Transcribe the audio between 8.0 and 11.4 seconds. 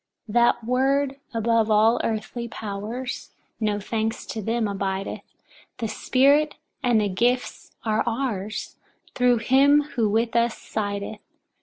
ours, thru him who with us sideth.